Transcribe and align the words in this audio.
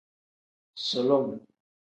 Sulum. 0.85 1.29